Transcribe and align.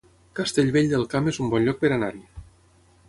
Castellvell 0.37 0.89
del 0.93 1.05
Camp 1.11 1.29
es 1.33 1.39
un 1.45 1.53
bon 1.53 1.67
lloc 1.69 1.81
per 1.85 1.93
anar-hi 1.99 2.25